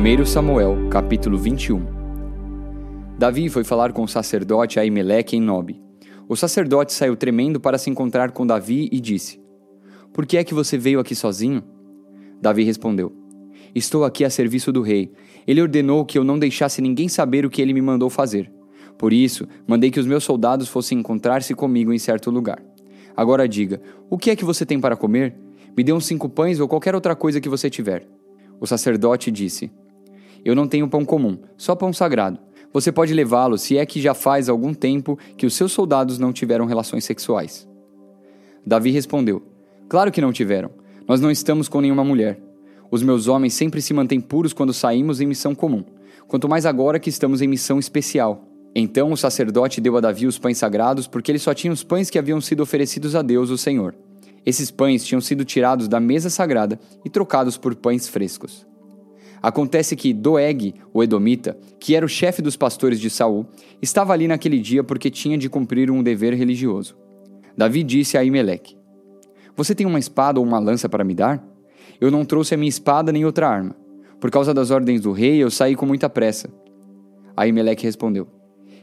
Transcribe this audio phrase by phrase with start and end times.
[0.00, 1.84] 1 Samuel, capítulo 21
[3.18, 5.78] Davi foi falar com o sacerdote Aimeleque em Nob.
[6.26, 9.38] O sacerdote saiu tremendo para se encontrar com Davi e disse:
[10.10, 11.62] Por que é que você veio aqui sozinho?
[12.40, 13.12] Davi respondeu:
[13.74, 15.12] Estou aqui a serviço do rei.
[15.46, 18.50] Ele ordenou que eu não deixasse ninguém saber o que ele me mandou fazer.
[18.96, 22.62] Por isso, mandei que os meus soldados fossem encontrar-se comigo em certo lugar.
[23.14, 25.36] Agora diga: o que é que você tem para comer?
[25.76, 28.08] Me dê uns cinco pães ou qualquer outra coisa que você tiver.
[28.58, 29.70] O sacerdote disse:
[30.44, 32.38] Eu não tenho pão comum, só pão sagrado.
[32.72, 36.32] Você pode levá-lo se é que já faz algum tempo que os seus soldados não
[36.32, 37.68] tiveram relações sexuais.
[38.64, 39.42] Davi respondeu:
[39.88, 40.70] Claro que não tiveram.
[41.08, 42.40] Nós não estamos com nenhuma mulher.
[42.90, 45.84] Os meus homens sempre se mantêm puros quando saímos em missão comum,
[46.28, 48.44] quanto mais agora que estamos em missão especial.
[48.74, 52.08] Então o sacerdote deu a Davi os pães sagrados, porque ele só tinha os pães
[52.08, 53.94] que haviam sido oferecidos a Deus, o Senhor.
[54.46, 58.66] Esses pães tinham sido tirados da mesa sagrada e trocados por pães frescos.
[59.42, 63.46] Acontece que Doeg, o Edomita, que era o chefe dos pastores de Saul,
[63.80, 66.96] estava ali naquele dia porque tinha de cumprir um dever religioso.
[67.56, 68.76] Davi disse a Imeleque:
[69.56, 71.42] Você tem uma espada ou uma lança para me dar?
[72.00, 73.74] Eu não trouxe a minha espada nem outra arma.
[74.20, 76.50] Por causa das ordens do rei, eu saí com muita pressa.
[77.34, 78.28] Aimeleque respondeu: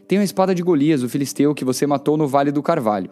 [0.08, 3.12] Tenho a espada de Golias, o filisteu que você matou no vale do Carvalho.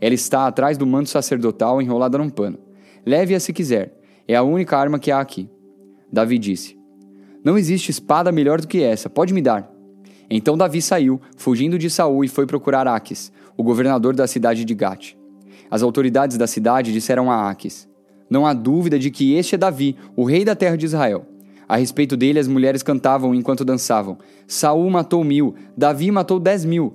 [0.00, 2.58] Ela está atrás do manto sacerdotal enrolada num pano.
[3.04, 3.98] Leve-a se quiser.
[4.28, 5.48] É a única arma que há aqui.
[6.12, 6.75] Davi disse:
[7.46, 9.08] Não existe espada melhor do que essa.
[9.08, 9.70] Pode me dar.
[10.28, 14.74] Então Davi saiu, fugindo de Saul, e foi procurar Aques, o governador da cidade de
[14.74, 15.14] Gate.
[15.70, 17.88] As autoridades da cidade disseram a Aques:
[18.28, 21.24] Não há dúvida de que este é Davi, o rei da terra de Israel.
[21.68, 26.94] A respeito dele, as mulheres cantavam enquanto dançavam: Saul matou mil, Davi matou dez mil.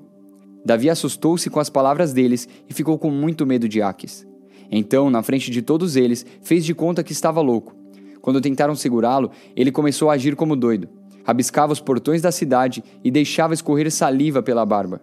[0.66, 4.28] Davi assustou-se com as palavras deles e ficou com muito medo de Aques.
[4.70, 7.81] Então, na frente de todos eles, fez de conta que estava louco.
[8.22, 10.88] Quando tentaram segurá-lo, ele começou a agir como doido.
[11.24, 15.02] Rabiscava os portões da cidade e deixava escorrer saliva pela barba.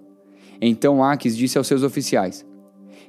[0.60, 2.44] Então Aques disse aos seus oficiais: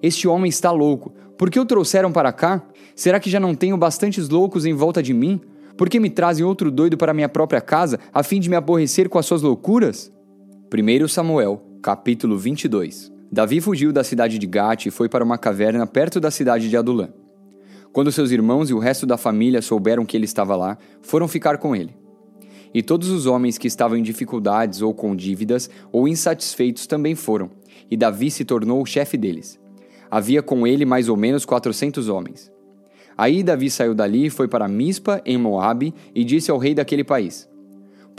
[0.01, 1.13] Este homem está louco.
[1.37, 2.63] Por que o trouxeram para cá?
[2.95, 5.39] Será que já não tenho bastantes loucos em volta de mim?
[5.77, 9.07] Por que me trazem outro doido para minha própria casa, a fim de me aborrecer
[9.07, 10.11] com as suas loucuras?
[10.71, 15.87] 1 Samuel Capítulo 22 Davi fugiu da cidade de Gate e foi para uma caverna
[15.87, 17.09] perto da cidade de Adulã.
[17.91, 21.57] Quando seus irmãos e o resto da família souberam que ele estava lá, foram ficar
[21.57, 21.95] com ele.
[22.73, 27.49] E todos os homens que estavam em dificuldades ou com dívidas ou insatisfeitos também foram,
[27.89, 29.59] e Davi se tornou o chefe deles.
[30.09, 32.51] Havia com ele mais ou menos quatrocentos homens.
[33.17, 37.03] Aí Davi saiu dali e foi para Mispa, em Moabe, e disse ao rei daquele
[37.03, 37.49] país: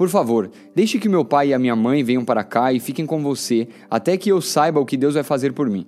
[0.00, 3.04] por favor, deixe que meu pai e a minha mãe venham para cá e fiquem
[3.04, 5.86] com você, até que eu saiba o que Deus vai fazer por mim.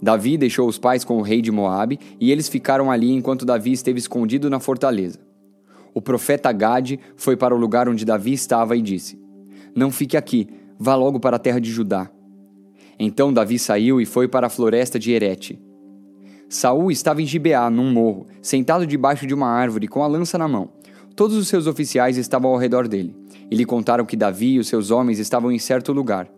[0.00, 3.72] Davi deixou os pais com o rei de Moabe, e eles ficaram ali enquanto Davi
[3.72, 5.18] esteve escondido na fortaleza.
[5.92, 9.18] O profeta Gade foi para o lugar onde Davi estava e disse:
[9.74, 10.48] Não fique aqui,
[10.78, 12.08] vá logo para a terra de Judá.
[12.98, 15.60] Então Davi saiu e foi para a floresta de Herete.
[16.48, 20.48] Saul estava em Gibeá, num morro, sentado debaixo de uma árvore com a lança na
[20.48, 20.70] mão.
[21.14, 23.14] Todos os seus oficiais estavam ao redor dele,
[23.50, 26.30] e lhe contaram que Davi e os seus homens estavam em certo lugar.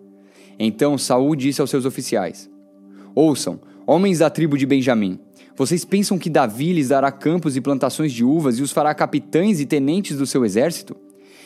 [0.59, 2.50] Então Saul disse aos seus oficiais:
[3.15, 5.19] Ouçam, homens da tribo de Benjamim,
[5.57, 9.61] vocês pensam que Davi lhes dará campos e plantações de uvas e os fará capitães
[9.61, 10.97] e tenentes do seu exército?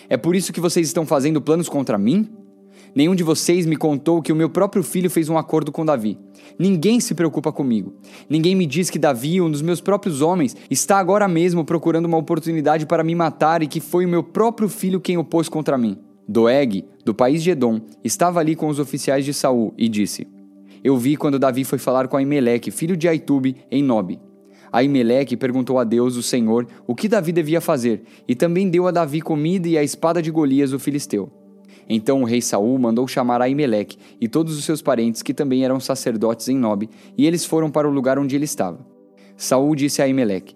[0.09, 2.31] É por isso que vocês estão fazendo planos contra mim?
[2.95, 6.17] Nenhum de vocês me contou que o meu próprio filho fez um acordo com Davi.
[6.57, 7.95] Ninguém se preocupa comigo.
[8.29, 12.19] Ninguém me diz que Davi, um dos meus próprios homens, está agora mesmo procurando uma
[12.19, 15.77] oportunidade para me matar e que foi o meu próprio filho quem o pôs contra
[15.77, 15.99] mim.
[16.29, 20.29] Doeg, do país de Edom, estava ali com os oficiais de Saul e disse:
[20.85, 24.21] Eu vi quando Davi foi falar com Aimeleque, filho de Aitube, em Nob.
[24.71, 28.91] Aimeleque perguntou a Deus, o Senhor, o que Davi devia fazer, e também deu a
[28.91, 31.33] Davi comida e a espada de Golias, o filisteu.
[31.89, 35.81] Então o rei Saul mandou chamar Aimeleque e todos os seus parentes, que também eram
[35.81, 38.85] sacerdotes em Nob, e eles foram para o lugar onde ele estava.
[39.39, 40.55] Saul disse a Aimeleque: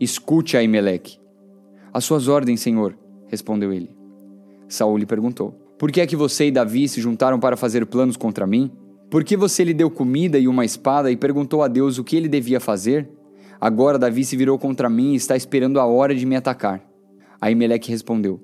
[0.00, 1.20] Escute, Aimeleque.
[1.92, 2.98] As suas ordens, senhor,
[3.28, 3.90] respondeu ele.
[4.66, 8.16] Saul lhe perguntou: Por que é que você e Davi se juntaram para fazer planos
[8.16, 8.72] contra mim?
[9.12, 12.16] Por que você lhe deu comida e uma espada e perguntou a Deus o que
[12.16, 13.10] ele devia fazer?
[13.60, 16.82] Agora Davi se virou contra mim e está esperando a hora de me atacar.
[17.38, 18.40] Aimeleque respondeu: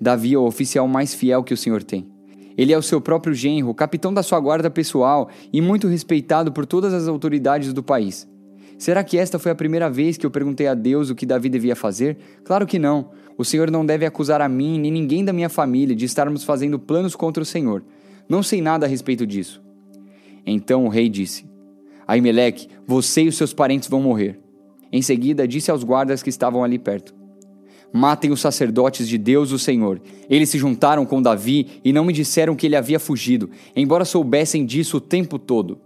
[0.00, 2.08] Davi é o oficial mais fiel que o Senhor tem.
[2.56, 6.64] Ele é o seu próprio genro, capitão da sua guarda pessoal e muito respeitado por
[6.64, 8.24] todas as autoridades do país.
[8.78, 11.48] Será que esta foi a primeira vez que eu perguntei a Deus o que Davi
[11.48, 12.18] devia fazer?
[12.44, 13.10] Claro que não.
[13.36, 16.78] O Senhor não deve acusar a mim nem ninguém da minha família de estarmos fazendo
[16.78, 17.82] planos contra o Senhor.
[18.28, 19.66] Não sei nada a respeito disso.
[20.50, 21.44] Então o rei disse:
[22.06, 24.40] Aimeleque, você e os seus parentes vão morrer.
[24.90, 27.14] Em seguida, disse aos guardas que estavam ali perto:
[27.92, 30.00] Matem os sacerdotes de Deus, o Senhor.
[30.28, 34.64] Eles se juntaram com Davi e não me disseram que ele havia fugido, embora soubessem
[34.64, 35.78] disso o tempo todo.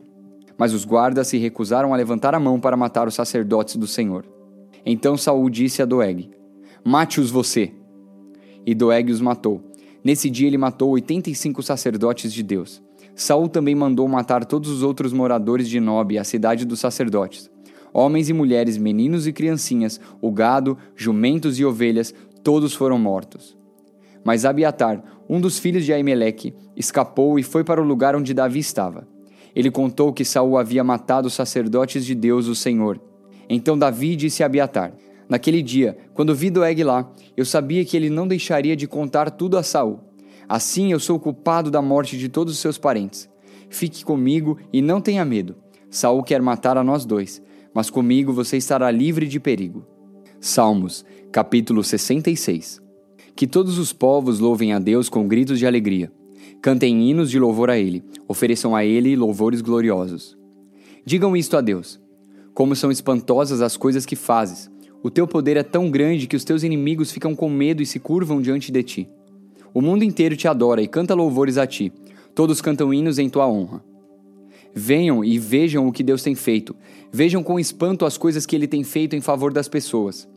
[0.56, 4.24] Mas os guardas se recusaram a levantar a mão para matar os sacerdotes do Senhor.
[4.86, 6.30] Então Saul disse a Doeg:
[6.84, 7.72] Mate-os você.
[8.64, 9.60] E Doeg os matou.
[10.04, 12.80] Nesse dia ele matou 85 sacerdotes de Deus.
[13.14, 17.52] Saul também mandou matar todos os outros moradores de Nob, a cidade dos sacerdotes
[17.92, 23.56] homens e mulheres, meninos e criancinhas, o gado, jumentos e ovelhas, todos foram mortos.
[24.24, 28.60] Mas Abiatar, um dos filhos de Aimeleque, escapou e foi para o lugar onde Davi
[28.60, 29.06] estava.
[29.54, 33.00] Ele contou que Saul havia matado os sacerdotes de Deus, o Senhor.
[33.48, 34.94] Então Davi disse a Abiatar:
[35.28, 39.58] Naquele dia, quando vi Doeg lá, eu sabia que ele não deixaria de contar tudo
[39.58, 40.00] a Saul.
[40.48, 43.28] Assim eu sou culpado da morte de todos os seus parentes.
[43.68, 45.56] Fique comigo e não tenha medo.
[45.90, 47.42] Saul quer matar a nós dois,
[47.74, 49.86] mas comigo você estará livre de perigo.
[50.40, 52.80] Salmos, capítulo 66.
[53.34, 56.12] Que todos os povos louvem a Deus com gritos de alegria.
[56.60, 60.36] Cantem hinos de louvor a Ele, ofereçam a Ele louvores gloriosos.
[61.04, 62.00] Digam isto a Deus:
[62.54, 64.70] Como são espantosas as coisas que fazes!
[65.02, 67.98] O teu poder é tão grande que os teus inimigos ficam com medo e se
[67.98, 69.08] curvam diante de ti.
[69.74, 71.92] O mundo inteiro te adora e canta louvores a ti.
[72.34, 73.82] Todos cantam hinos em tua honra.
[74.74, 76.74] Venham e vejam o que Deus tem feito.
[77.12, 80.28] Vejam com espanto as coisas que ele tem feito em favor das pessoas.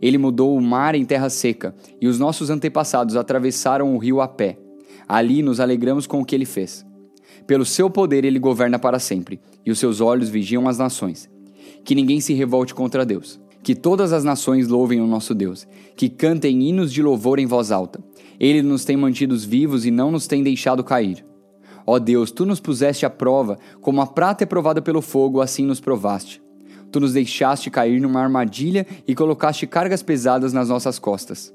[0.00, 4.28] Ele mudou o mar em terra seca, e os nossos antepassados atravessaram o rio a
[4.28, 4.58] pé.
[5.06, 6.86] Ali nos alegramos com o que ele fez.
[7.46, 11.28] Pelo seu poder ele governa para sempre, e os seus olhos vigiam as nações.
[11.84, 13.40] Que ninguém se revolte contra Deus.
[13.62, 15.66] Que todas as nações louvem o nosso Deus.
[15.96, 18.02] Que cantem hinos de louvor em voz alta.
[18.38, 21.24] Ele nos tem mantidos vivos e não nos tem deixado cair.
[21.86, 25.66] Ó Deus, tu nos puseste à prova, como a prata é provada pelo fogo, assim
[25.66, 26.42] nos provaste.
[26.90, 31.54] Tu nos deixaste cair numa armadilha e colocaste cargas pesadas nas nossas costas.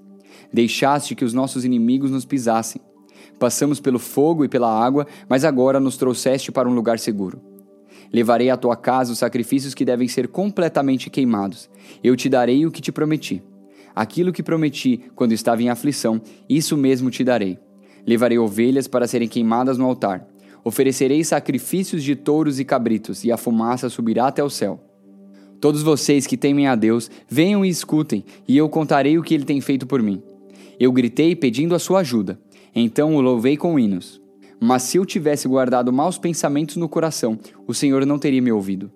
[0.54, 2.82] Deixaste que os nossos inimigos nos pisassem.
[3.40, 7.55] Passamos pelo fogo e pela água, mas agora nos trouxeste para um lugar seguro.
[8.12, 11.70] Levarei à tua casa os sacrifícios que devem ser completamente queimados.
[12.04, 13.44] Eu te darei o que te prometi.
[13.96, 17.58] Aquilo que prometi quando estava em aflição, isso mesmo te darei.
[18.06, 20.28] Levarei ovelhas para serem queimadas no altar.
[20.64, 24.84] Oferecerei sacrifícios de touros e cabritos, e a fumaça subirá até o céu.
[25.62, 29.46] Todos vocês que temem a Deus, venham e escutem, e eu contarei o que ele
[29.46, 30.22] tem feito por mim.
[30.80, 32.40] Eu gritei pedindo a sua ajuda,
[32.76, 34.22] então o louvei com hinos.
[34.60, 37.38] Mas se eu tivesse guardado maus pensamentos no coração,
[37.68, 38.92] o Senhor não teria me ouvido.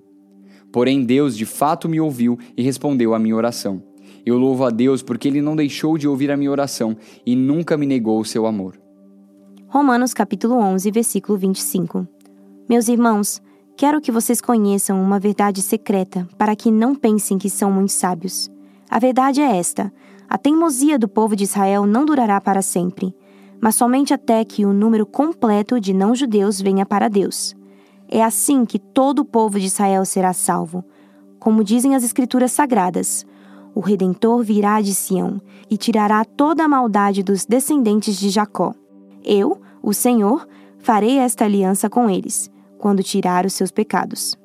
[0.71, 3.81] Porém, Deus de fato me ouviu e respondeu à minha oração.
[4.25, 6.95] Eu louvo a Deus porque ele não deixou de ouvir a minha oração
[7.25, 8.79] e nunca me negou o seu amor.
[9.67, 12.07] Romanos capítulo 11, versículo 25.
[12.67, 13.41] Meus irmãos,
[13.77, 18.49] quero que vocês conheçam uma verdade secreta, para que não pensem que são muito sábios.
[18.89, 19.91] A verdade é esta:
[20.27, 23.13] a teimosia do povo de Israel não durará para sempre,
[23.61, 27.55] mas somente até que o número completo de não-judeus venha para Deus.
[28.07, 30.83] É assim que todo o povo de Israel será salvo.
[31.39, 33.25] Como dizem as Escrituras Sagradas,
[33.75, 38.73] o Redentor virá de Sião e tirará toda a maldade dos descendentes de Jacó.
[39.23, 40.47] Eu, o Senhor,
[40.79, 44.35] farei esta aliança com eles, quando tirar os seus pecados.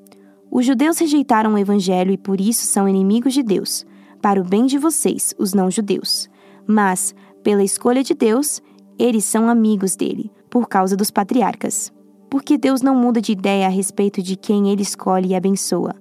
[0.51, 3.85] Os judeus rejeitaram o evangelho e por isso são inimigos de Deus,
[4.21, 6.29] para o bem de vocês, os não-judeus.
[6.67, 8.63] Mas, pela escolha de Deus,
[8.99, 11.93] eles são amigos dele, por causa dos patriarcas.
[12.31, 15.95] Porque Deus não muda de ideia a respeito de quem ele escolhe e abençoa.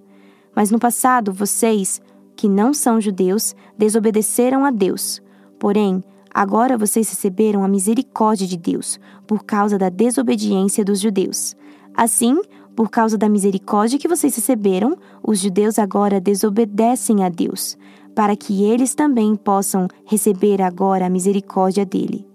[0.55, 2.01] Mas no passado, vocês,
[2.35, 5.21] que não são judeus, desobedeceram a Deus.
[5.59, 11.55] Porém, Agora vocês receberam a misericórdia de Deus por causa da desobediência dos judeus.
[11.93, 12.41] Assim,
[12.75, 17.77] por causa da misericórdia que vocês receberam, os judeus agora desobedecem a Deus,
[18.15, 22.25] para que eles também possam receber agora a misericórdia dele.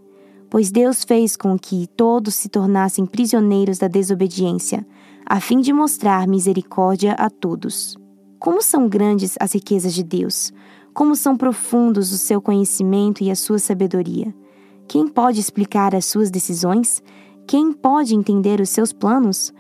[0.51, 4.87] Pois Deus fez com que todos se tornassem prisioneiros da desobediência,
[5.27, 7.97] a fim de mostrar misericórdia a todos.
[8.39, 10.53] Como são grandes as riquezas de Deus!
[10.95, 14.35] Como são profundos o seu conhecimento e a sua sabedoria.
[14.89, 17.03] Quem pode explicar as suas decisões?
[17.47, 19.53] Quem pode entender os seus planos?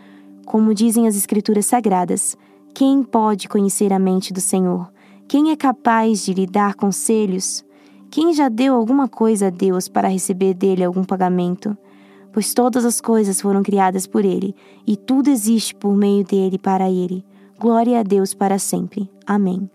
[0.47, 2.37] Como dizem as Escrituras Sagradas,
[2.75, 4.91] quem pode conhecer a mente do Senhor?
[5.29, 7.63] Quem é capaz de lhe dar conselhos?
[8.11, 11.77] Quem já deu alguma coisa a Deus para receber dele algum pagamento?
[12.33, 14.55] Pois todas as coisas foram criadas por ele,
[14.87, 17.25] e tudo existe por meio dele para ele.
[17.59, 19.11] Glória a Deus para sempre.
[19.27, 19.69] Amém.